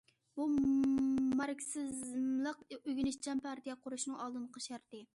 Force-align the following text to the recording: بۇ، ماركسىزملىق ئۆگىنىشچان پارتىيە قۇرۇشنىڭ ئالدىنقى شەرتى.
بۇ، 0.39 0.45
ماركسىزملىق 1.41 2.65
ئۆگىنىشچان 2.81 3.47
پارتىيە 3.47 3.81
قۇرۇشنىڭ 3.85 4.21
ئالدىنقى 4.23 4.69
شەرتى. 4.71 5.09